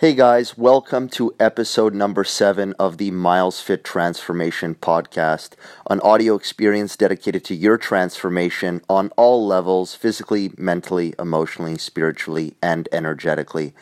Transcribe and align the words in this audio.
Hey 0.00 0.14
guys, 0.14 0.56
welcome 0.56 1.10
to 1.10 1.34
episode 1.38 1.92
number 1.92 2.24
seven 2.24 2.72
of 2.78 2.96
the 2.96 3.10
Miles 3.10 3.60
Fit 3.60 3.84
Transformation 3.84 4.74
Podcast, 4.74 5.50
an 5.90 6.00
audio 6.00 6.36
experience 6.36 6.96
dedicated 6.96 7.44
to 7.44 7.54
your 7.54 7.76
transformation 7.76 8.80
on 8.88 9.10
all 9.18 9.46
levels 9.46 9.94
physically, 9.94 10.52
mentally, 10.56 11.12
emotionally, 11.18 11.76
spiritually, 11.76 12.54
and 12.62 12.88
energetically. 12.90 13.74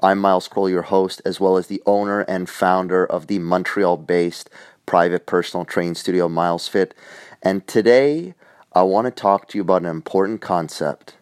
I'm 0.00 0.20
Miles 0.20 0.48
Kroll, 0.48 0.70
your 0.70 0.84
host, 0.88 1.20
as 1.26 1.38
well 1.38 1.58
as 1.58 1.66
the 1.66 1.82
owner 1.84 2.22
and 2.22 2.48
founder 2.48 3.04
of 3.04 3.26
the 3.26 3.38
Montreal 3.38 3.98
based 3.98 4.48
private 4.86 5.26
personal 5.26 5.66
training 5.66 5.96
studio, 5.96 6.30
Miles 6.30 6.66
Fit. 6.66 6.94
And 7.42 7.66
today, 7.66 8.32
I 8.72 8.84
want 8.84 9.04
to 9.04 9.10
talk 9.10 9.48
to 9.48 9.58
you 9.58 9.62
about 9.62 9.82
an 9.82 9.88
important 9.88 10.40
concept. 10.40 11.16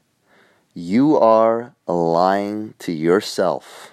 You 0.73 1.19
are 1.19 1.75
lying 1.89 2.75
to 2.79 2.93
yourself. 2.93 3.91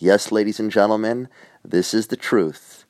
Yes, 0.00 0.30
ladies 0.30 0.60
and 0.60 0.70
gentlemen, 0.70 1.26
this 1.64 1.92
is 1.92 2.06
the 2.06 2.16
truth. 2.16 2.84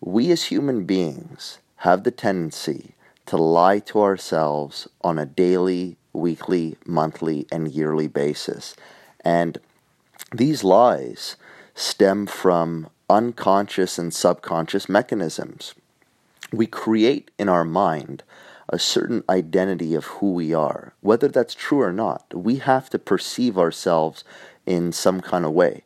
We 0.00 0.30
as 0.30 0.44
human 0.44 0.86
beings 0.86 1.58
have 1.80 2.02
the 2.02 2.10
tendency 2.10 2.94
to 3.26 3.36
lie 3.36 3.80
to 3.80 4.00
ourselves 4.00 4.88
on 5.02 5.18
a 5.18 5.26
daily, 5.26 5.98
weekly, 6.14 6.78
monthly, 6.86 7.46
and 7.52 7.70
yearly 7.70 8.08
basis. 8.08 8.74
And 9.20 9.58
these 10.34 10.64
lies 10.64 11.36
stem 11.74 12.24
from 12.24 12.88
unconscious 13.10 13.98
and 13.98 14.14
subconscious 14.14 14.88
mechanisms. 14.88 15.74
We 16.54 16.66
create 16.66 17.30
in 17.38 17.50
our 17.50 17.64
mind 17.64 18.22
a 18.70 18.78
certain 18.78 19.24
identity 19.28 19.94
of 19.94 20.06
who 20.06 20.32
we 20.32 20.54
are. 20.54 20.94
Whether 21.02 21.28
that's 21.28 21.54
true 21.54 21.82
or 21.82 21.92
not, 21.92 22.32
we 22.32 22.56
have 22.56 22.88
to 22.90 22.98
perceive 22.98 23.58
ourselves 23.58 24.24
in 24.64 24.90
some 24.92 25.20
kind 25.20 25.44
of 25.44 25.52
way. 25.52 25.82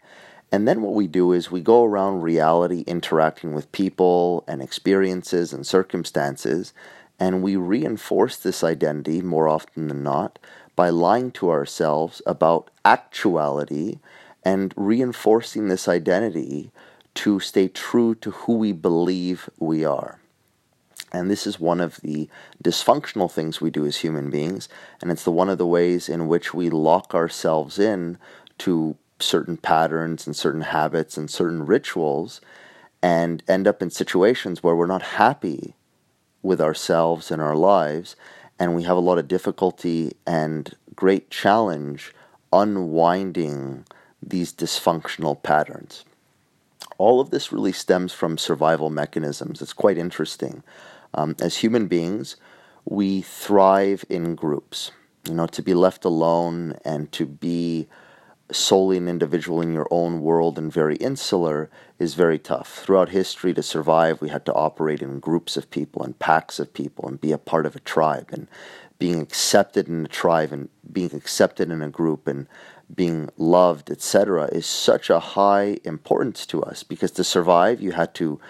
And 0.53 0.67
then 0.67 0.83
what 0.83 0.95
we 0.95 1.07
do 1.07 1.33
is 1.33 1.51
we 1.51 1.61
go 1.61 1.85
around 1.85 2.23
reality 2.23 2.81
interacting 2.87 3.55
with 3.55 3.71
people 3.73 4.45
and 4.49 4.61
experiences 4.61 5.53
and 5.53 5.67
circumstances, 5.67 6.73
and 7.21 7.43
we 7.43 7.55
reinforce 7.57 8.37
this 8.37 8.65
identity 8.65 9.21
more 9.23 9.47
often 9.47 9.89
than 9.89 10.03
not 10.03 10.39
by 10.75 10.91
lying 10.91 11.31
to 11.33 11.51
ourselves 11.51 12.21
about 12.27 12.71
actuality 12.85 13.99
and 14.43 14.73
reinforcing 14.77 15.69
this 15.69 15.87
identity 15.87 16.73
to 17.15 17.39
stay 17.39 17.69
true 17.69 18.15
to 18.15 18.31
who 18.31 18.57
we 18.57 18.73
believe 18.73 19.51
we 19.59 19.85
are. 19.85 20.19
And 21.13 21.31
this 21.31 21.47
is 21.47 21.59
one 21.59 21.81
of 21.81 21.97
the 21.97 22.29
dysfunctional 22.63 23.31
things 23.31 23.61
we 23.61 23.71
do 23.71 23.85
as 23.85 23.99
human 23.99 24.31
beings, 24.31 24.69
and 25.03 25.11
it's 25.11 25.25
the 25.25 25.33
one 25.33 25.49
of 25.49 25.59
the 25.59 25.67
ways 25.67 26.09
in 26.09 26.29
which 26.29 26.55
we 26.55 26.71
lock 26.71 27.15
ourselves 27.15 27.79
in 27.79 28.17
to 28.59 28.97
certain 29.23 29.57
patterns 29.57 30.27
and 30.27 30.35
certain 30.35 30.63
habits 30.63 31.17
and 31.17 31.31
certain 31.31 31.67
rituals 31.67 32.41
and 33.03 33.43
end 33.49 33.67
up 33.67 33.83
in 33.83 33.91
situations 33.91 34.63
where 34.63 34.77
we're 34.77 34.87
not 34.87 35.03
happy 35.03 35.75
with 36.43 36.61
ourselves 36.61 37.31
and 37.31 37.41
our 37.41 37.57
lives 37.57 38.17
and 38.59 38.75
we 38.75 38.83
have 38.83 38.97
a 38.97 39.01
lot 39.01 39.19
of 39.19 39.29
difficulty 39.29 40.13
and 40.27 40.77
great 40.95 41.31
challenge 41.31 42.13
unwinding 42.53 43.87
these 44.23 44.53
dysfunctional 44.53 45.43
patterns. 45.43 46.05
All 46.99 47.21
of 47.21 47.31
this 47.31 47.53
really 47.53 47.73
stems 47.73 48.13
from 48.13 48.37
survival 48.37 48.91
mechanisms. 48.91 49.63
It's 49.63 49.73
quite 49.73 49.97
interesting. 49.97 50.63
Um, 51.15 51.35
as 51.41 51.59
human 51.59 51.87
beings, 51.87 52.37
we 52.85 53.23
thrive 53.23 54.05
in 54.09 54.35
groups. 54.35 54.93
You 55.27 55.35
know, 55.35 55.47
to 55.49 55.63
be 55.63 55.75
left 55.75 56.05
alone 56.05 56.79
and 56.85 57.11
to 57.13 57.27
be 57.27 57.89
solely 58.53 58.97
an 58.97 59.09
individual 59.09 59.61
in 59.61 59.73
your 59.73 59.89
own 59.91 60.21
world 60.21 60.59
and 60.59 60.73
very 60.73 60.97
insular 60.97 61.71
is 61.99 62.15
very 62.15 62.39
tough. 62.39 62.69
Throughout 62.69 63.11
history, 63.11 63.55
to 63.55 63.63
survive, 63.63 64.21
we 64.21 64.29
had 64.29 64.47
to 64.47 64.55
operate 64.55 65.03
in 65.03 65.21
groups 65.21 65.57
of 65.57 65.71
people 65.71 66.03
and 66.03 66.19
packs 66.19 66.59
of 66.59 66.73
people 66.73 67.09
and 67.09 67.21
be 67.21 67.33
a 67.33 67.39
part 67.39 67.67
of 67.67 67.77
a 67.77 67.81
tribe. 67.81 68.31
And 68.33 68.49
being 68.99 69.21
accepted 69.21 69.89
in 69.89 70.05
a 70.05 70.09
tribe 70.09 70.53
and 70.53 70.69
being 70.93 71.15
accepted 71.15 71.71
in 71.71 71.83
a 71.83 71.89
group 71.89 72.27
and 72.27 72.47
being 72.95 73.31
loved, 73.37 73.91
etc., 73.91 74.47
is 74.47 74.67
such 74.67 75.11
a 75.11 75.21
high 75.21 75.79
importance 75.85 76.45
to 76.47 76.63
us 76.63 76.83
because 76.83 77.11
to 77.13 77.25
survive, 77.25 77.81
you 77.81 77.93
had 77.93 78.15
to 78.15 78.41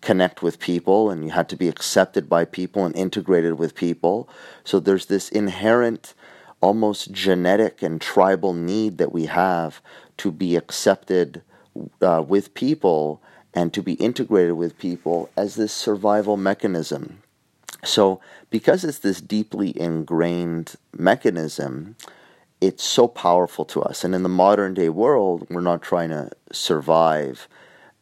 connect 0.00 0.42
with 0.42 0.58
people 0.58 1.10
and 1.10 1.24
you 1.24 1.30
had 1.30 1.48
to 1.48 1.56
be 1.56 1.68
accepted 1.68 2.28
by 2.28 2.44
people 2.44 2.84
and 2.84 2.96
integrated 2.96 3.58
with 3.58 3.74
people. 3.74 4.28
So 4.64 4.80
there's 4.80 5.06
this 5.06 5.28
inherent 5.28 6.14
almost 6.60 7.12
genetic 7.12 7.82
and 7.82 8.00
tribal 8.00 8.52
need 8.52 8.98
that 8.98 9.12
we 9.12 9.26
have 9.26 9.80
to 10.18 10.30
be 10.30 10.56
accepted 10.56 11.42
uh, 12.02 12.22
with 12.26 12.54
people 12.54 13.22
and 13.54 13.72
to 13.72 13.82
be 13.82 13.94
integrated 13.94 14.54
with 14.54 14.78
people 14.78 15.30
as 15.36 15.54
this 15.54 15.72
survival 15.72 16.36
mechanism. 16.36 17.22
So, 17.82 18.20
because 18.50 18.84
it's 18.84 18.98
this 18.98 19.20
deeply 19.20 19.78
ingrained 19.80 20.76
mechanism, 20.96 21.96
it's 22.60 22.84
so 22.84 23.08
powerful 23.08 23.64
to 23.66 23.82
us. 23.82 24.04
And 24.04 24.14
in 24.14 24.22
the 24.22 24.28
modern 24.28 24.74
day 24.74 24.90
world, 24.90 25.46
we're 25.48 25.62
not 25.62 25.80
trying 25.80 26.10
to 26.10 26.30
survive 26.52 27.48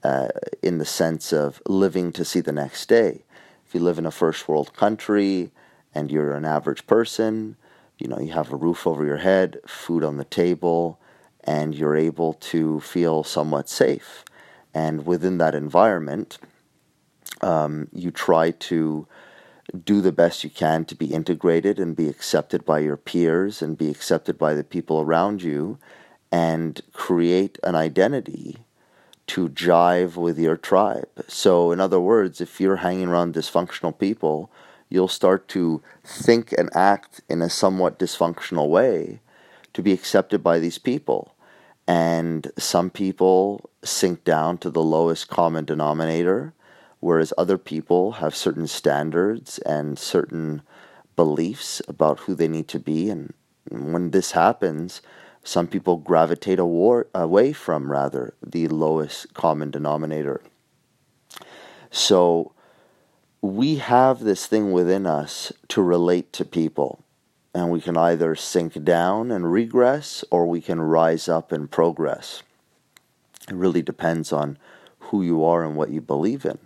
uh, 0.02 0.28
in 0.62 0.78
the 0.78 0.84
sense 0.84 1.32
of 1.32 1.62
living 1.66 2.12
to 2.12 2.24
see 2.24 2.40
the 2.40 2.52
next 2.52 2.86
day. 2.88 3.22
If 3.66 3.74
you 3.74 3.80
live 3.80 3.98
in 3.98 4.06
a 4.06 4.10
first 4.10 4.48
world 4.48 4.74
country 4.74 5.52
and 5.94 6.10
you're 6.10 6.34
an 6.34 6.44
average 6.44 6.86
person, 6.86 7.56
you 7.98 8.08
know, 8.08 8.18
you 8.18 8.32
have 8.32 8.52
a 8.52 8.56
roof 8.56 8.86
over 8.86 9.04
your 9.04 9.18
head, 9.18 9.58
food 9.66 10.04
on 10.04 10.16
the 10.16 10.24
table, 10.24 11.00
and 11.44 11.74
you're 11.74 11.96
able 11.96 12.34
to 12.34 12.80
feel 12.80 13.24
somewhat 13.24 13.68
safe. 13.68 14.24
And 14.74 15.06
within 15.06 15.38
that 15.38 15.54
environment, 15.54 16.38
um, 17.40 17.88
you 17.92 18.10
try 18.10 18.52
to 18.52 19.06
do 19.84 20.00
the 20.00 20.12
best 20.12 20.44
you 20.44 20.50
can 20.50 20.84
to 20.86 20.94
be 20.94 21.12
integrated 21.12 21.78
and 21.78 21.96
be 21.96 22.08
accepted 22.08 22.64
by 22.64 22.78
your 22.78 22.96
peers 22.96 23.60
and 23.60 23.76
be 23.76 23.90
accepted 23.90 24.38
by 24.38 24.54
the 24.54 24.64
people 24.64 25.00
around 25.00 25.42
you 25.42 25.78
and 26.32 26.80
create 26.92 27.58
an 27.62 27.74
identity 27.74 28.58
to 29.26 29.48
jive 29.50 30.16
with 30.16 30.38
your 30.38 30.56
tribe. 30.56 31.08
So, 31.26 31.70
in 31.70 31.80
other 31.80 32.00
words, 32.00 32.40
if 32.40 32.60
you're 32.60 32.76
hanging 32.76 33.08
around 33.08 33.34
dysfunctional 33.34 33.98
people, 33.98 34.50
you'll 34.88 35.08
start 35.08 35.48
to 35.48 35.82
think 36.04 36.52
and 36.56 36.70
act 36.74 37.20
in 37.28 37.42
a 37.42 37.50
somewhat 37.50 37.98
dysfunctional 37.98 38.68
way 38.68 39.20
to 39.74 39.82
be 39.82 39.92
accepted 39.92 40.42
by 40.42 40.58
these 40.58 40.78
people. 40.78 41.34
And 41.86 42.50
some 42.58 42.90
people 42.90 43.70
sink 43.82 44.24
down 44.24 44.58
to 44.58 44.70
the 44.70 44.82
lowest 44.82 45.28
common 45.28 45.64
denominator, 45.64 46.52
whereas 47.00 47.32
other 47.38 47.58
people 47.58 48.12
have 48.12 48.34
certain 48.34 48.66
standards 48.66 49.58
and 49.60 49.98
certain 49.98 50.62
beliefs 51.16 51.80
about 51.88 52.20
who 52.20 52.34
they 52.34 52.48
need 52.48 52.68
to 52.68 52.78
be. 52.78 53.08
And 53.08 53.32
when 53.70 54.10
this 54.10 54.32
happens, 54.32 55.00
some 55.42 55.66
people 55.66 55.96
gravitate 55.96 56.58
away 56.58 57.52
from, 57.52 57.90
rather, 57.90 58.34
the 58.44 58.68
lowest 58.68 59.32
common 59.32 59.70
denominator. 59.70 60.42
So, 61.90 62.52
we 63.40 63.76
have 63.76 64.20
this 64.20 64.46
thing 64.46 64.72
within 64.72 65.06
us 65.06 65.52
to 65.68 65.82
relate 65.82 66.32
to 66.34 66.44
people. 66.44 67.04
And 67.54 67.70
we 67.70 67.80
can 67.80 67.96
either 67.96 68.34
sink 68.34 68.84
down 68.84 69.30
and 69.30 69.50
regress 69.50 70.24
or 70.30 70.46
we 70.46 70.60
can 70.60 70.80
rise 70.80 71.28
up 71.28 71.50
and 71.50 71.70
progress. 71.70 72.42
It 73.48 73.54
really 73.54 73.82
depends 73.82 74.32
on 74.32 74.58
who 74.98 75.22
you 75.22 75.44
are 75.44 75.64
and 75.64 75.76
what 75.76 75.90
you 75.90 76.00
believe 76.00 76.44
in. 76.44 76.58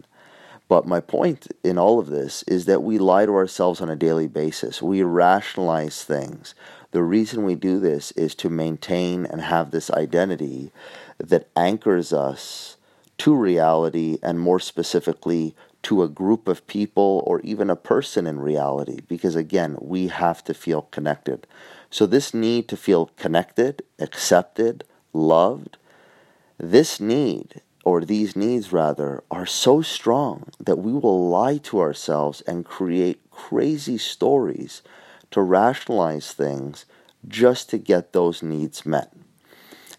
But 0.69 0.87
my 0.87 1.01
point 1.01 1.49
in 1.63 1.79
all 1.79 1.99
of 1.99 2.09
this 2.09 2.43
is 2.45 2.65
that 2.65 2.83
we 2.83 2.99
lie 2.99 3.27
to 3.27 3.35
ourselves 3.35 3.81
on 3.81 3.91
a 3.91 3.97
daily 3.97 4.27
basis. 4.27 4.83
We 4.83 5.03
rationalize 5.03 6.03
things. 6.03 6.55
The 6.93 7.03
reason 7.03 7.45
we 7.45 7.55
do 7.55 7.79
this 7.79 8.11
is 8.13 8.35
to 8.37 8.51
maintain 8.51 9.27
and 9.27 9.41
have 9.41 9.71
this 9.71 9.91
identity 9.91 10.73
that 11.19 11.49
anchors 11.57 12.13
us 12.13 12.77
to 13.19 13.35
reality 13.35 14.19
and 14.23 14.41
more 14.41 14.59
specifically 14.59 15.55
to 15.83 16.03
a 16.03 16.09
group 16.09 16.49
of 16.49 16.67
people 16.67 17.23
or 17.27 17.41
even 17.41 17.69
a 17.69 17.77
person 17.77 18.27
in 18.27 18.41
reality 18.41 19.01
because 19.09 19.37
again 19.37 19.77
we 19.81 20.09
have 20.09 20.43
to 20.45 20.55
feel 20.55 20.83
connected. 20.83 21.47
So 21.91 22.07
this 22.07 22.33
need 22.33 22.69
to 22.69 22.77
feel 22.77 23.07
connected 23.17 23.83
accepted 23.99 24.85
loved 25.13 25.77
this 26.59 27.01
need 27.01 27.61
or 27.85 28.05
these 28.05 28.37
needs 28.37 28.73
rather 28.73 29.25
are 29.31 29.47
so 29.47 29.83
strong 29.83 30.49
that 30.61 30.79
we 30.79 30.93
will 30.93 31.29
lie 31.29 31.59
to 31.59 31.81
ourselves 31.81 32.41
and 32.43 32.65
create 32.65 33.31
crazy 33.31 33.99
stories 33.99 34.83
to 35.33 35.41
rationalize 35.41 36.33
things 36.33 36.85
just 37.27 37.69
to 37.71 37.79
get 37.79 38.13
those 38.13 38.43
needs 38.43 38.87
met 38.87 39.13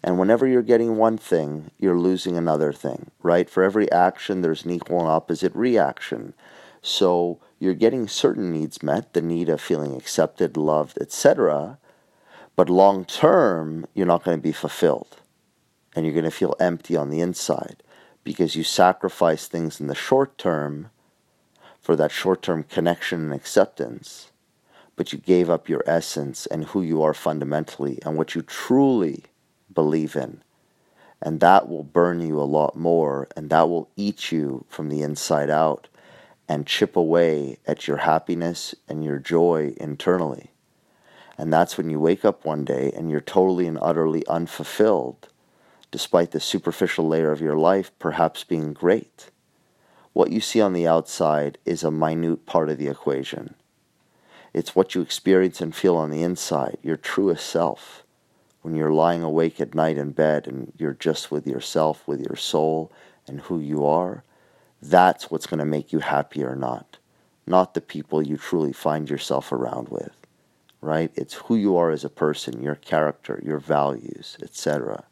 and 0.04 0.18
whenever 0.18 0.46
you're 0.46 0.62
getting 0.62 0.98
one 0.98 1.18
thing, 1.18 1.72
you're 1.78 1.98
losing 1.98 2.36
another 2.36 2.72
thing, 2.72 3.10
right? 3.22 3.50
For 3.50 3.64
every 3.64 3.90
action, 3.90 4.42
there's 4.42 4.64
an 4.64 4.70
equal 4.72 5.00
and 5.00 5.08
opposite 5.08 5.54
reaction. 5.56 6.34
So 6.82 7.40
you're 7.58 7.74
getting 7.74 8.06
certain 8.08 8.52
needs 8.52 8.82
met, 8.82 9.14
the 9.14 9.22
need 9.22 9.48
of 9.48 9.60
feeling 9.62 9.96
accepted, 9.96 10.56
loved, 10.58 10.98
etc. 11.00 11.78
But 12.56 12.70
long 12.70 13.06
term, 13.06 13.86
you're 13.94 14.06
not 14.06 14.24
going 14.24 14.38
to 14.38 14.42
be 14.42 14.52
fulfilled. 14.52 15.16
and 15.94 16.04
you're 16.04 16.14
going 16.14 16.24
to 16.24 16.30
feel 16.30 16.56
empty 16.60 16.96
on 16.96 17.10
the 17.10 17.20
inside 17.20 17.82
because 18.24 18.56
you 18.56 18.64
sacrifice 18.64 19.46
things 19.46 19.80
in 19.80 19.86
the 19.86 19.94
short 19.94 20.36
term 20.38 20.90
for 21.80 21.96
that 21.96 22.10
short 22.10 22.42
term 22.42 22.64
connection 22.64 23.20
and 23.20 23.34
acceptance, 23.34 24.30
but 24.96 25.12
you 25.12 25.18
gave 25.18 25.50
up 25.50 25.68
your 25.68 25.82
essence 25.86 26.46
and 26.46 26.66
who 26.66 26.82
you 26.82 27.02
are 27.02 27.14
fundamentally 27.14 27.98
and 28.04 28.16
what 28.16 28.34
you 28.34 28.42
truly 28.42 29.24
believe 29.74 30.16
in. 30.16 30.42
And 31.20 31.40
that 31.40 31.68
will 31.68 31.84
burn 31.84 32.20
you 32.20 32.40
a 32.40 32.44
lot 32.44 32.76
more, 32.76 33.28
and 33.36 33.50
that 33.50 33.68
will 33.68 33.88
eat 33.96 34.30
you 34.30 34.64
from 34.68 34.88
the 34.88 35.02
inside 35.02 35.50
out 35.50 35.88
and 36.48 36.66
chip 36.66 36.96
away 36.96 37.58
at 37.66 37.88
your 37.88 37.98
happiness 37.98 38.74
and 38.88 39.04
your 39.04 39.18
joy 39.18 39.74
internally. 39.78 40.50
And 41.38 41.52
that's 41.52 41.76
when 41.76 41.90
you 41.90 41.98
wake 41.98 42.24
up 42.24 42.44
one 42.44 42.64
day 42.64 42.92
and 42.94 43.10
you're 43.10 43.20
totally 43.20 43.66
and 43.66 43.78
utterly 43.80 44.26
unfulfilled, 44.26 45.28
despite 45.90 46.30
the 46.30 46.40
superficial 46.40 47.08
layer 47.08 47.32
of 47.32 47.40
your 47.40 47.56
life 47.56 47.90
perhaps 47.98 48.44
being 48.44 48.72
great. 48.72 49.30
What 50.12 50.30
you 50.30 50.40
see 50.40 50.60
on 50.60 50.74
the 50.74 50.86
outside 50.86 51.58
is 51.64 51.82
a 51.82 51.90
minute 51.90 52.46
part 52.46 52.68
of 52.70 52.78
the 52.78 52.88
equation. 52.88 53.54
It's 54.52 54.76
what 54.76 54.94
you 54.94 55.02
experience 55.02 55.60
and 55.60 55.74
feel 55.74 55.96
on 55.96 56.10
the 56.10 56.22
inside, 56.22 56.78
your 56.82 56.96
truest 56.96 57.46
self. 57.46 58.03
When 58.64 58.74
you're 58.74 58.92
lying 58.92 59.22
awake 59.22 59.60
at 59.60 59.74
night 59.74 59.98
in 59.98 60.10
bed 60.10 60.48
and 60.48 60.72
you're 60.78 60.94
just 60.94 61.30
with 61.30 61.46
yourself, 61.46 62.06
with 62.08 62.20
your 62.20 62.36
soul, 62.36 62.90
and 63.28 63.42
who 63.42 63.60
you 63.60 63.86
are, 63.86 64.24
that's 64.82 65.30
what's 65.30 65.46
going 65.46 65.58
to 65.58 65.64
make 65.64 65.92
you 65.92 66.00
happy 66.00 66.42
or 66.42 66.56
not, 66.56 66.98
not 67.46 67.74
the 67.74 67.80
people 67.80 68.22
you 68.22 68.36
truly 68.36 68.72
find 68.72 69.08
yourself 69.08 69.52
around 69.52 69.88
with 69.88 70.12
right? 70.84 71.10
It's 71.14 71.34
who 71.34 71.56
you 71.56 71.76
are 71.76 71.90
as 71.90 72.04
a 72.04 72.10
person, 72.10 72.62
your 72.62 72.74
character, 72.74 73.40
your 73.42 73.58
values, 73.58 74.36
etc. 74.42 75.04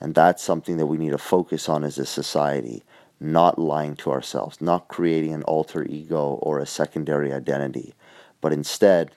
And 0.00 0.14
that's 0.14 0.42
something 0.42 0.76
that 0.76 0.86
we 0.86 0.98
need 0.98 1.10
to 1.10 1.18
focus 1.18 1.68
on 1.68 1.84
as 1.84 1.98
a 1.98 2.04
society, 2.04 2.84
not 3.18 3.58
lying 3.58 3.96
to 3.96 4.12
ourselves, 4.12 4.60
not 4.60 4.88
creating 4.88 5.32
an 5.32 5.42
alter 5.44 5.84
ego 5.84 6.38
or 6.42 6.58
a 6.58 6.66
secondary 6.66 7.32
identity, 7.32 7.94
but 8.42 8.52
instead 8.52 9.12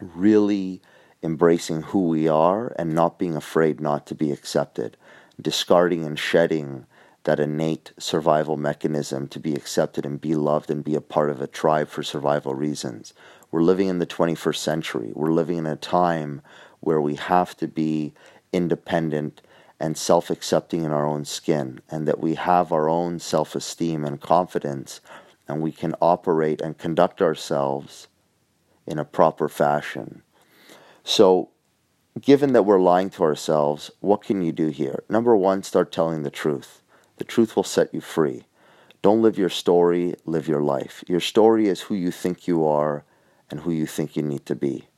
really 0.00 0.82
embracing 1.22 1.82
who 1.82 2.08
we 2.08 2.28
are 2.28 2.72
and 2.78 2.94
not 2.94 3.18
being 3.18 3.36
afraid 3.36 3.80
not 3.80 4.06
to 4.06 4.14
be 4.14 4.32
accepted, 4.32 4.96
discarding 5.40 6.04
and 6.04 6.18
shedding 6.18 6.86
that 7.24 7.40
innate 7.40 7.92
survival 7.98 8.56
mechanism 8.56 9.26
to 9.26 9.40
be 9.40 9.54
accepted 9.54 10.06
and 10.06 10.20
be 10.20 10.34
loved 10.34 10.70
and 10.70 10.84
be 10.84 10.94
a 10.94 11.00
part 11.00 11.28
of 11.28 11.40
a 11.40 11.46
tribe 11.46 11.88
for 11.88 12.02
survival 12.02 12.54
reasons. 12.54 13.12
We're 13.50 13.62
living 13.62 13.88
in 13.88 13.98
the 13.98 14.06
21st 14.06 14.56
century. 14.56 15.12
We're 15.14 15.32
living 15.32 15.58
in 15.58 15.66
a 15.66 15.76
time 15.76 16.42
where 16.80 17.00
we 17.00 17.16
have 17.16 17.56
to 17.56 17.66
be 17.66 18.12
independent 18.52 19.42
and 19.78 19.96
self 19.96 20.30
accepting 20.30 20.84
in 20.84 20.92
our 20.92 21.06
own 21.06 21.24
skin, 21.24 21.80
and 21.90 22.08
that 22.08 22.20
we 22.20 22.34
have 22.34 22.72
our 22.72 22.88
own 22.88 23.18
self 23.18 23.54
esteem 23.54 24.04
and 24.04 24.20
confidence, 24.20 25.00
and 25.48 25.60
we 25.60 25.72
can 25.72 25.94
operate 26.00 26.60
and 26.60 26.78
conduct 26.78 27.20
ourselves 27.20 28.08
in 28.86 28.98
a 28.98 29.04
proper 29.04 29.48
fashion. 29.48 30.22
So, 31.08 31.50
given 32.20 32.52
that 32.52 32.64
we're 32.64 32.80
lying 32.80 33.10
to 33.10 33.22
ourselves, 33.22 33.92
what 34.00 34.24
can 34.24 34.42
you 34.42 34.50
do 34.50 34.70
here? 34.70 35.04
Number 35.08 35.36
one, 35.36 35.62
start 35.62 35.92
telling 35.92 36.24
the 36.24 36.32
truth. 36.32 36.82
The 37.18 37.24
truth 37.24 37.54
will 37.54 37.62
set 37.62 37.94
you 37.94 38.00
free. 38.00 38.46
Don't 39.02 39.22
live 39.22 39.38
your 39.38 39.48
story, 39.48 40.16
live 40.24 40.48
your 40.48 40.62
life. 40.62 41.04
Your 41.06 41.20
story 41.20 41.68
is 41.68 41.82
who 41.82 41.94
you 41.94 42.10
think 42.10 42.48
you 42.48 42.66
are 42.66 43.04
and 43.48 43.60
who 43.60 43.70
you 43.70 43.86
think 43.86 44.16
you 44.16 44.22
need 44.24 44.44
to 44.46 44.56
be. 44.56 44.88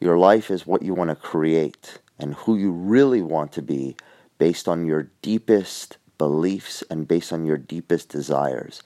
Your 0.00 0.18
life 0.18 0.50
is 0.50 0.66
what 0.66 0.82
you 0.82 0.92
want 0.92 1.10
to 1.10 1.14
create 1.14 2.00
and 2.18 2.34
who 2.34 2.56
you 2.56 2.72
really 2.72 3.22
want 3.22 3.52
to 3.52 3.62
be 3.62 3.96
based 4.38 4.66
on 4.66 4.86
your 4.86 5.12
deepest 5.22 5.98
beliefs 6.18 6.82
and 6.90 7.06
based 7.06 7.32
on 7.32 7.46
your 7.46 7.58
deepest 7.58 8.08
desires. 8.08 8.82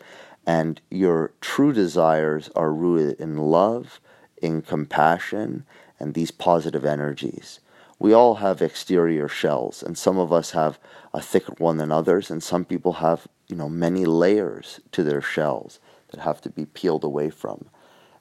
And 0.46 0.82
your 0.90 1.32
true 1.40 1.72
desires 1.72 2.50
are 2.54 2.74
rooted 2.74 3.18
in 3.18 3.38
love, 3.38 4.00
in 4.42 4.60
compassion, 4.60 5.64
and 6.02 6.14
these 6.14 6.32
positive 6.32 6.84
energies. 6.84 7.60
We 8.00 8.12
all 8.12 8.34
have 8.34 8.60
exterior 8.60 9.28
shells, 9.28 9.84
and 9.84 9.96
some 9.96 10.18
of 10.18 10.32
us 10.32 10.50
have 10.50 10.80
a 11.14 11.22
thicker 11.22 11.54
one 11.58 11.78
than 11.78 11.92
others, 11.92 12.28
and 12.28 12.42
some 12.42 12.64
people 12.64 12.94
have, 12.94 13.28
you 13.46 13.54
know, 13.54 13.68
many 13.68 14.04
layers 14.04 14.80
to 14.90 15.04
their 15.04 15.22
shells 15.22 15.78
that 16.10 16.18
have 16.20 16.40
to 16.40 16.50
be 16.50 16.66
peeled 16.66 17.04
away 17.04 17.30
from. 17.30 17.66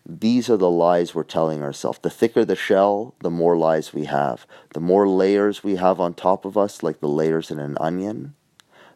These 0.05 0.47
are 0.47 0.57
the 0.57 0.69
lies 0.69 1.15
we're 1.15 1.23
telling 1.23 1.63
ourselves. 1.63 1.97
The 1.99 2.11
thicker 2.11 2.45
the 2.45 2.55
shell, 2.55 3.15
the 3.21 3.31
more 3.31 3.57
lies 3.57 3.93
we 3.93 4.05
have. 4.05 4.45
The 4.75 4.79
more 4.79 5.07
layers 5.07 5.63
we 5.63 5.77
have 5.77 5.99
on 5.99 6.13
top 6.13 6.45
of 6.45 6.57
us, 6.57 6.83
like 6.83 6.99
the 6.99 7.07
layers 7.07 7.49
in 7.49 7.57
an 7.57 7.77
onion, 7.79 8.35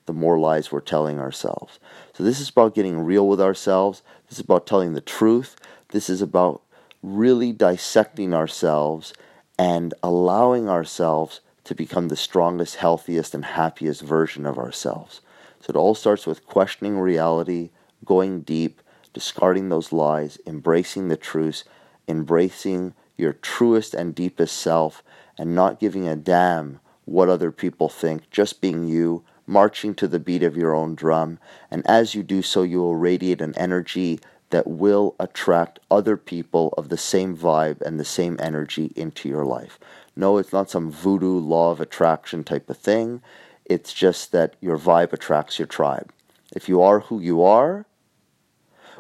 the 0.06 0.14
more 0.14 0.38
lies 0.38 0.72
we're 0.72 0.82
telling 0.82 1.20
ourselves. 1.20 1.80
So, 2.14 2.24
this 2.24 2.40
is 2.40 2.50
about 2.50 2.76
getting 2.76 3.00
real 3.00 3.28
with 3.28 3.42
ourselves. 3.42 4.04
This 4.30 4.38
is 4.38 4.46
about 4.46 4.68
telling 4.68 4.94
the 4.94 5.02
truth. 5.02 5.56
This 5.90 6.10
is 6.10 6.22
about 6.22 6.62
really 7.06 7.52
dissecting 7.52 8.34
ourselves 8.34 9.14
and 9.60 9.94
allowing 10.02 10.68
ourselves 10.68 11.42
to 11.64 11.76
become 11.76 12.08
the 12.08 12.16
strongest, 12.16 12.76
healthiest, 12.76 13.34
and 13.34 13.46
happiest 13.46 14.02
version 14.02 14.46
of 14.46 14.58
ourselves. 14.58 15.22
So, 15.60 15.72
it 15.72 15.76
all 15.76 15.96
starts 15.96 16.26
with 16.26 16.46
questioning 16.46 17.00
reality, 17.00 17.70
going 18.04 18.42
deep, 18.42 18.82
discarding 19.14 19.70
those 19.70 19.92
lies, 19.92 20.38
embracing 20.46 21.08
the 21.08 21.18
truth, 21.18 21.64
embracing 22.08 22.94
your 23.18 23.34
truest 23.34 23.94
and 23.94 24.14
deepest 24.14 24.58
self, 24.58 25.04
and 25.38 25.56
not 25.56 25.80
giving 25.80 26.08
a 26.08 26.16
damn 26.16 26.80
what 27.06 27.30
other 27.30 27.52
people 27.52 27.88
think, 27.88 28.30
just 28.30 28.62
being 28.62 28.88
you, 28.88 29.24
marching 29.48 29.94
to 29.96 30.08
the 30.08 30.20
beat 30.20 30.44
of 30.44 30.58
your 30.58 30.74
own 30.74 30.96
drum. 30.96 31.40
And 31.70 31.86
as 31.86 32.16
you 32.16 32.24
do 32.24 32.42
so, 32.42 32.64
you 32.64 32.80
will 32.80 32.96
radiate 32.96 33.42
an 33.42 33.56
energy 33.56 34.20
that 34.56 34.68
will 34.68 35.18
attract 35.20 35.82
other 35.92 36.16
people 36.16 36.74
of 36.78 36.88
the 36.88 36.96
same 36.96 37.36
vibe 37.36 37.82
and 37.82 38.00
the 38.00 38.06
same 38.06 38.38
energy 38.42 38.94
into 38.96 39.28
your 39.28 39.44
life. 39.44 39.78
No, 40.16 40.38
it's 40.38 40.54
not 40.54 40.70
some 40.70 40.90
voodoo 40.90 41.38
law 41.38 41.72
of 41.72 41.82
attraction 41.82 42.42
type 42.42 42.70
of 42.70 42.78
thing. 42.78 43.22
It's 43.66 43.92
just 43.92 44.32
that 44.32 44.56
your 44.62 44.78
vibe 44.78 45.12
attracts 45.12 45.60
your 45.60 45.66
tribe. 45.66 46.14
If 46.56 46.70
you 46.70 46.82
are 46.82 47.02
who 47.02 47.20
you 47.20 47.44
are, 47.44 47.86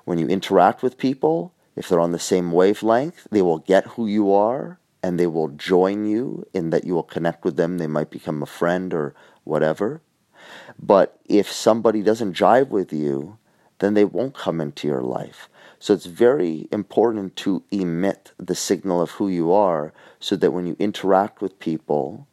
when 0.03 0.19
you 0.19 0.27
interact 0.27 0.83
with 0.83 0.97
people, 0.97 1.53
if 1.77 1.87
they're 1.87 2.01
on 2.01 2.11
the 2.11 2.19
same 2.19 2.51
wavelength, 2.51 3.25
they 3.31 3.41
will 3.41 3.59
get 3.59 3.85
who 3.95 4.05
you 4.05 4.33
are 4.33 4.77
and 5.01 5.17
they 5.17 5.27
will 5.27 5.47
join 5.47 6.05
you 6.05 6.45
in 6.53 6.71
that 6.71 6.83
you 6.83 6.95
will 6.95 7.03
connect 7.03 7.45
with 7.45 7.55
them. 7.55 7.77
They 7.77 7.87
might 7.87 8.09
become 8.09 8.43
a 8.43 8.57
friend 8.59 8.93
or 8.93 9.15
whatever. 9.45 10.01
But 10.77 11.17
if 11.23 11.49
somebody 11.49 12.03
doesn't 12.03 12.35
jive 12.35 12.67
with 12.67 12.91
you, 12.91 13.37
then 13.79 13.93
they 13.93 14.05
won't 14.05 14.35
come 14.35 14.61
into 14.61 14.87
your 14.87 15.01
life. 15.01 15.49
So 15.79 15.93
it's 15.93 16.05
very 16.05 16.67
important 16.71 17.35
to 17.37 17.63
emit 17.71 18.31
the 18.37 18.55
signal 18.55 19.01
of 19.01 19.11
who 19.11 19.27
you 19.27 19.51
are 19.51 19.93
so 20.19 20.35
that 20.37 20.51
when 20.51 20.65
you 20.65 20.75
interact 20.79 21.41
with 21.41 21.59
people, 21.59 22.27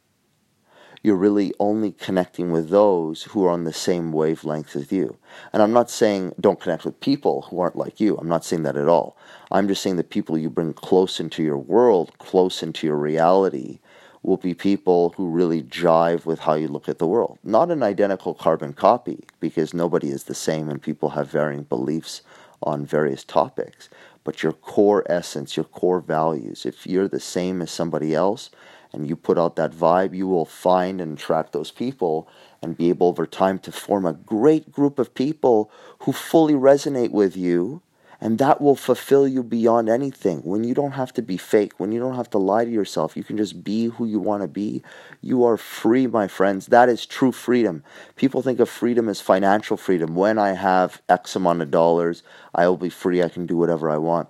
you're 1.03 1.17
really 1.17 1.53
only 1.59 1.91
connecting 1.91 2.53
with 2.53 2.69
those 2.71 3.25
who 3.25 3.45
are 3.45 3.51
on 3.51 3.65
the 3.65 3.73
same 3.73 4.13
wavelength 4.13 4.77
as 4.77 4.93
you. 4.93 5.17
And 5.53 5.61
I'm 5.61 5.73
not 5.73 5.91
saying 5.91 6.35
don't 6.41 6.61
connect 6.61 6.85
with 6.85 7.01
people 7.01 7.43
who 7.43 7.59
aren't 7.61 7.77
like 7.77 7.99
you. 7.99 8.17
I'm 8.17 8.29
not 8.29 8.45
saying 8.45 8.63
that 8.63 8.77
at 8.77 8.89
all. 8.89 9.17
I'm 9.51 9.67
just 9.67 9.83
saying 9.83 9.97
the 9.97 10.05
people 10.05 10.39
you 10.39 10.49
bring 10.49 10.73
close 10.73 11.19
into 11.19 11.43
your 11.43 11.59
world, 11.59 12.17
close 12.19 12.63
into 12.63 12.87
your 12.87 12.97
reality, 12.97 13.81
will 14.23 14.37
be 14.37 14.55
people 14.55 15.15
who 15.17 15.29
really 15.29 15.63
jive 15.63 16.25
with 16.25 16.41
how 16.41 16.55
you 16.55 16.69
look 16.69 16.89
at 16.89 16.99
the 16.99 17.07
world. 17.07 17.39
Not 17.43 17.71
an 17.71 17.83
identical 17.83 18.35
carbon 18.35 18.73
copy, 18.73 19.25
because 19.41 19.75
nobody 19.75 20.11
is 20.11 20.25
the 20.25 20.35
same 20.35 20.69
and 20.69 20.81
people 20.81 21.11
have 21.11 21.31
varying 21.31 21.65
beliefs 21.65 22.23
on 22.63 22.87
various 22.87 23.25
topics. 23.25 23.89
But 24.25 24.43
your 24.43 24.53
core 24.53 25.05
essence, 25.11 25.57
your 25.57 25.65
core 25.65 26.01
values, 26.01 26.65
if 26.65 26.87
you're 26.87 27.09
the 27.09 27.19
same 27.19 27.61
as 27.61 27.73
somebody 27.73 28.15
else, 28.15 28.51
and 28.93 29.09
you 29.09 29.17
put 29.17 29.39
out 29.39 29.57
that 29.57 29.73
vibe, 29.73 30.15
you 30.15 30.29
will 30.29 30.45
find 30.45 31.01
and 31.01 31.19
attract 31.19 31.53
those 31.53 31.71
people 31.71 32.29
and 32.61 32.77
be 32.77 32.91
able 32.91 33.09
over 33.09 33.27
time 33.27 33.59
to 33.61 33.73
form 33.73 34.05
a 34.05 34.13
great 34.13 34.71
group 34.71 34.99
of 34.99 35.15
people 35.15 35.71
who 36.01 36.13
fully 36.13 36.55
resonate 36.55 37.11
with 37.11 37.37
you. 37.37 37.81
And 38.23 38.39
that 38.39 38.61
will 38.61 38.77
fulfill 38.77 39.27
you 39.27 39.43
beyond 39.43 39.89
anything. 39.89 40.43
When 40.43 40.63
you 40.63 40.75
don't 40.75 40.93
have 40.93 41.13
to 41.15 41.23
be 41.23 41.37
fake, 41.37 41.73
when 41.79 41.91
you 41.91 41.99
don't 41.99 42.15
have 42.15 42.31
to 42.31 42.39
lie 42.39 42.65
to 42.65 42.71
yourself, 42.71 43.17
you 43.17 43.25
can 43.25 43.37
just 43.37 43.65
be 43.65 43.87
who 43.87 44.07
you 44.07 44.21
want 44.21 44.43
to 44.43 44.49
be. 44.49 44.81
You 45.21 45.45
are 45.45 45.57
free, 45.57 46.07
my 46.07 46.29
friends. 46.29 46.67
That 46.67 46.89
is 46.89 47.05
true 47.05 47.33
freedom. 47.33 47.83
People 48.15 48.41
think 48.41 48.61
of 48.61 48.69
freedom 48.71 49.09
as 49.09 49.21
financial 49.21 49.77
freedom. 49.77 50.15
When 50.15 50.39
I 50.39 50.53
have 50.53 51.03
X 51.09 51.35
amount 51.35 51.63
of 51.63 51.73
dollars, 51.73 52.23
I 52.55 52.69
will 52.69 52.77
be 52.77 52.91
free. 52.91 53.21
I 53.25 53.29
can 53.29 53.45
do 53.45 53.57
whatever 53.57 53.91
I 53.91 53.99
want. 53.99 54.29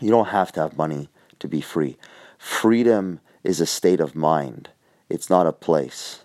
You 0.00 0.08
don't 0.08 0.28
have 0.28 0.50
to 0.52 0.60
have 0.60 0.78
money 0.78 1.10
to 1.40 1.46
be 1.46 1.60
free. 1.60 1.98
Freedom 2.38 3.20
is 3.44 3.60
a 3.60 3.66
state 3.66 4.00
of 4.00 4.14
mind, 4.14 4.70
it's 5.10 5.28
not 5.28 5.46
a 5.46 5.52
place. 5.52 6.24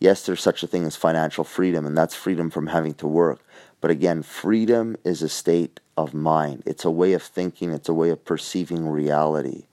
Yes, 0.00 0.24
there's 0.24 0.40
such 0.40 0.62
a 0.62 0.68
thing 0.68 0.84
as 0.84 0.94
financial 0.94 1.42
freedom, 1.42 1.84
and 1.84 1.98
that's 1.98 2.14
freedom 2.14 2.50
from 2.50 2.68
having 2.68 2.94
to 2.94 3.08
work. 3.08 3.40
But 3.80 3.90
again, 3.90 4.22
freedom 4.22 4.96
is 5.04 5.22
a 5.22 5.28
state 5.28 5.80
of 5.96 6.14
mind. 6.14 6.62
It's 6.66 6.84
a 6.84 6.90
way 6.90 7.12
of 7.12 7.22
thinking, 7.22 7.72
it's 7.72 7.88
a 7.88 7.94
way 7.94 8.10
of 8.10 8.24
perceiving 8.24 8.88
reality. 8.88 9.66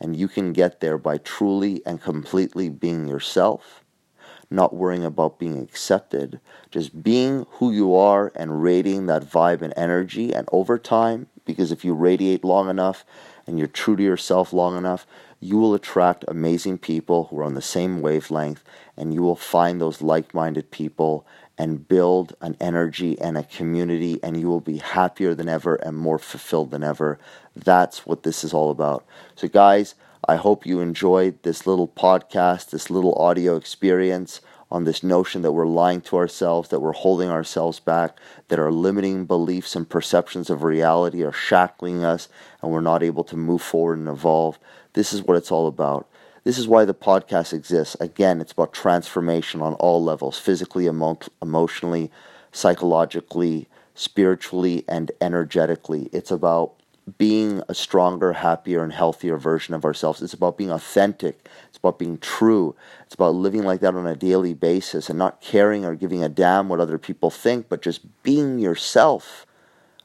And 0.00 0.16
you 0.16 0.28
can 0.28 0.52
get 0.52 0.80
there 0.80 0.96
by 0.96 1.18
truly 1.18 1.82
and 1.84 2.00
completely 2.00 2.70
being 2.70 3.06
yourself, 3.06 3.84
not 4.50 4.74
worrying 4.74 5.04
about 5.04 5.38
being 5.38 5.60
accepted, 5.60 6.40
just 6.70 7.02
being 7.02 7.46
who 7.52 7.70
you 7.70 7.94
are 7.94 8.32
and 8.34 8.62
radiating 8.62 9.06
that 9.06 9.24
vibe 9.24 9.60
and 9.60 9.74
energy. 9.76 10.32
And 10.32 10.48
over 10.52 10.78
time, 10.78 11.26
because 11.44 11.70
if 11.70 11.84
you 11.84 11.92
radiate 11.92 12.44
long 12.44 12.70
enough 12.70 13.04
and 13.46 13.58
you're 13.58 13.68
true 13.68 13.96
to 13.96 14.02
yourself 14.02 14.52
long 14.52 14.78
enough, 14.78 15.06
you 15.40 15.58
will 15.58 15.74
attract 15.74 16.24
amazing 16.28 16.78
people 16.78 17.24
who 17.24 17.38
are 17.40 17.44
on 17.44 17.54
the 17.54 17.62
same 17.62 18.00
wavelength 18.00 18.62
and 18.96 19.12
you 19.14 19.22
will 19.22 19.36
find 19.36 19.80
those 19.80 20.02
like 20.02 20.34
minded 20.34 20.70
people 20.70 21.26
and 21.60 21.86
build 21.86 22.34
an 22.40 22.56
energy 22.58 23.20
and 23.20 23.36
a 23.36 23.42
community, 23.42 24.18
and 24.22 24.40
you 24.40 24.48
will 24.48 24.62
be 24.62 24.78
happier 24.78 25.34
than 25.34 25.46
ever 25.46 25.74
and 25.74 25.94
more 25.94 26.18
fulfilled 26.18 26.70
than 26.70 26.82
ever. 26.82 27.18
That's 27.54 28.06
what 28.06 28.22
this 28.22 28.42
is 28.42 28.54
all 28.54 28.70
about. 28.70 29.04
So, 29.36 29.46
guys, 29.46 29.94
I 30.26 30.36
hope 30.36 30.64
you 30.64 30.80
enjoyed 30.80 31.42
this 31.42 31.66
little 31.66 31.86
podcast, 31.86 32.70
this 32.70 32.88
little 32.88 33.14
audio 33.16 33.56
experience 33.56 34.40
on 34.70 34.84
this 34.84 35.02
notion 35.02 35.42
that 35.42 35.52
we're 35.52 35.66
lying 35.66 36.00
to 36.00 36.16
ourselves, 36.16 36.70
that 36.70 36.80
we're 36.80 36.92
holding 36.92 37.28
ourselves 37.28 37.78
back, 37.78 38.16
that 38.48 38.58
our 38.58 38.72
limiting 38.72 39.26
beliefs 39.26 39.76
and 39.76 39.86
perceptions 39.86 40.48
of 40.48 40.62
reality 40.62 41.22
are 41.22 41.30
shackling 41.30 42.02
us, 42.02 42.30
and 42.62 42.72
we're 42.72 42.80
not 42.80 43.02
able 43.02 43.24
to 43.24 43.36
move 43.36 43.60
forward 43.60 43.98
and 43.98 44.08
evolve. 44.08 44.58
This 44.94 45.12
is 45.12 45.22
what 45.24 45.36
it's 45.36 45.52
all 45.52 45.66
about. 45.66 46.08
This 46.44 46.58
is 46.58 46.66
why 46.66 46.84
the 46.84 46.94
podcast 46.94 47.52
exists. 47.52 47.96
Again, 48.00 48.40
it's 48.40 48.52
about 48.52 48.72
transformation 48.72 49.60
on 49.60 49.74
all 49.74 50.02
levels 50.02 50.38
physically, 50.38 50.86
emo- 50.86 51.18
emotionally, 51.42 52.10
psychologically, 52.52 53.68
spiritually, 53.94 54.84
and 54.88 55.10
energetically. 55.20 56.08
It's 56.12 56.30
about 56.30 56.74
being 57.18 57.62
a 57.68 57.74
stronger, 57.74 58.32
happier, 58.32 58.82
and 58.82 58.92
healthier 58.92 59.36
version 59.36 59.74
of 59.74 59.84
ourselves. 59.84 60.22
It's 60.22 60.32
about 60.32 60.56
being 60.56 60.70
authentic. 60.70 61.48
It's 61.68 61.78
about 61.78 61.98
being 61.98 62.18
true. 62.18 62.74
It's 63.04 63.14
about 63.14 63.34
living 63.34 63.64
like 63.64 63.80
that 63.80 63.94
on 63.94 64.06
a 64.06 64.16
daily 64.16 64.54
basis 64.54 65.10
and 65.10 65.18
not 65.18 65.40
caring 65.40 65.84
or 65.84 65.94
giving 65.94 66.22
a 66.22 66.28
damn 66.28 66.68
what 66.68 66.80
other 66.80 66.98
people 66.98 67.30
think, 67.30 67.68
but 67.68 67.82
just 67.82 68.22
being 68.22 68.58
yourself, 68.58 69.44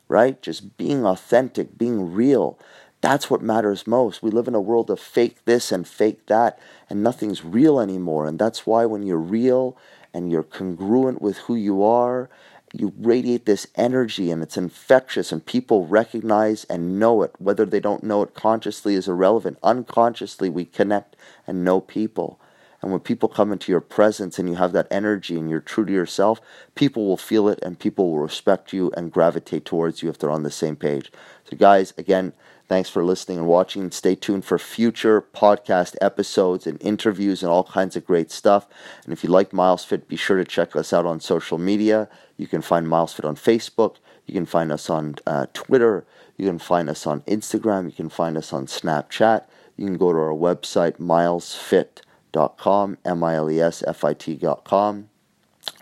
right? 0.07 0.41
Just 0.41 0.77
being 0.77 1.05
authentic, 1.05 1.77
being 1.77 2.13
real. 2.13 2.57
That's 3.05 3.29
what 3.29 3.43
matters 3.43 3.85
most. 3.85 4.23
We 4.23 4.31
live 4.31 4.47
in 4.47 4.55
a 4.55 4.59
world 4.59 4.89
of 4.89 4.99
fake 4.99 5.45
this 5.45 5.71
and 5.71 5.87
fake 5.87 6.25
that, 6.25 6.57
and 6.89 7.03
nothing's 7.03 7.45
real 7.45 7.79
anymore. 7.79 8.25
And 8.25 8.39
that's 8.39 8.65
why 8.65 8.87
when 8.87 9.03
you're 9.03 9.19
real 9.19 9.77
and 10.11 10.31
you're 10.31 10.41
congruent 10.41 11.21
with 11.21 11.37
who 11.37 11.53
you 11.53 11.83
are 11.83 12.31
you 12.73 12.93
radiate 12.97 13.45
this 13.45 13.67
energy 13.75 14.31
and 14.31 14.41
it's 14.43 14.57
infectious 14.57 15.31
and 15.31 15.45
people 15.45 15.85
recognize 15.85 16.65
and 16.65 16.99
know 16.99 17.21
it 17.21 17.31
whether 17.37 17.65
they 17.65 17.79
don't 17.79 18.03
know 18.03 18.21
it 18.21 18.33
consciously 18.33 18.95
is 18.95 19.07
irrelevant 19.07 19.57
unconsciously 19.63 20.49
we 20.49 20.65
connect 20.65 21.15
and 21.47 21.63
know 21.63 21.79
people 21.79 22.39
and 22.81 22.91
when 22.91 22.99
people 22.99 23.29
come 23.29 23.51
into 23.53 23.71
your 23.71 23.81
presence 23.81 24.37
and 24.37 24.49
you 24.49 24.55
have 24.55 24.73
that 24.73 24.87
energy 24.91 25.37
and 25.37 25.49
you're 25.49 25.61
true 25.61 25.85
to 25.85 25.93
yourself 25.93 26.41
people 26.73 27.05
will 27.05 27.17
feel 27.17 27.47
it 27.47 27.59
and 27.61 27.79
people 27.79 28.11
will 28.11 28.19
respect 28.19 28.73
you 28.73 28.91
and 28.97 29.11
gravitate 29.11 29.63
towards 29.63 30.03
you 30.03 30.09
if 30.09 30.17
they're 30.17 30.29
on 30.29 30.43
the 30.43 30.51
same 30.51 30.75
page 30.75 31.11
so 31.45 31.55
guys 31.55 31.93
again 31.97 32.33
Thanks 32.67 32.89
for 32.89 33.05
listening 33.05 33.37
and 33.37 33.47
watching. 33.47 33.91
Stay 33.91 34.15
tuned 34.15 34.43
for 34.43 34.57
future 34.57 35.21
podcast 35.21 35.95
episodes 36.01 36.65
and 36.65 36.81
interviews 36.81 37.43
and 37.43 37.51
all 37.51 37.63
kinds 37.63 37.95
of 37.95 38.05
great 38.05 38.31
stuff. 38.31 38.65
And 39.03 39.13
if 39.13 39.23
you 39.23 39.29
like 39.29 39.53
Miles 39.53 39.85
Fit, 39.85 40.07
be 40.07 40.15
sure 40.15 40.37
to 40.37 40.45
check 40.45 40.75
us 40.75 40.91
out 40.91 41.05
on 41.05 41.19
social 41.19 41.59
media. 41.59 42.09
You 42.37 42.47
can 42.47 42.63
find 42.63 42.89
Miles 42.89 43.13
Fit 43.13 43.23
on 43.23 43.35
Facebook. 43.35 43.97
You 44.25 44.33
can 44.33 44.47
find 44.47 44.71
us 44.71 44.89
on 44.89 45.15
uh, 45.27 45.45
Twitter. 45.53 46.07
You 46.37 46.47
can 46.47 46.57
find 46.57 46.89
us 46.89 47.05
on 47.05 47.21
Instagram. 47.21 47.85
You 47.85 47.91
can 47.91 48.09
find 48.09 48.35
us 48.35 48.51
on 48.51 48.65
Snapchat. 48.65 49.45
You 49.77 49.85
can 49.85 49.97
go 49.97 50.11
to 50.11 50.17
our 50.17 50.33
website, 50.33 50.97
milesfit.com, 50.97 52.97
M 53.05 53.23
I 53.23 53.35
L 53.35 53.51
E 53.51 53.61
S 53.61 53.83
F 53.85 54.03
I 54.03 54.15
T.com. 54.15 55.09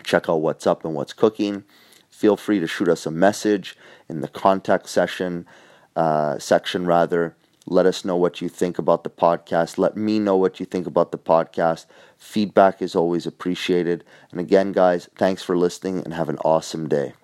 Check 0.02 0.28
out 0.28 0.42
what's 0.42 0.66
up 0.66 0.84
and 0.84 0.94
what's 0.94 1.14
cooking. 1.14 1.64
Feel 2.10 2.36
free 2.36 2.60
to 2.60 2.66
shoot 2.66 2.88
us 2.88 3.06
a 3.06 3.10
message 3.10 3.76
in 4.08 4.20
the 4.20 4.28
contact 4.28 4.88
session 4.88 5.46
uh, 5.96 6.38
section 6.38 6.86
rather. 6.86 7.36
Let 7.66 7.86
us 7.86 8.04
know 8.04 8.16
what 8.16 8.40
you 8.42 8.48
think 8.48 8.78
about 8.78 9.04
the 9.04 9.10
podcast. 9.10 9.78
Let 9.78 9.96
me 9.96 10.18
know 10.18 10.36
what 10.36 10.60
you 10.60 10.66
think 10.66 10.86
about 10.86 11.12
the 11.12 11.18
podcast. 11.18 11.86
Feedback 12.18 12.82
is 12.82 12.94
always 12.94 13.26
appreciated. 13.26 14.04
And 14.30 14.40
again, 14.40 14.72
guys, 14.72 15.08
thanks 15.16 15.42
for 15.42 15.56
listening 15.56 16.02
and 16.04 16.12
have 16.14 16.28
an 16.28 16.38
awesome 16.44 16.88
day. 16.88 17.14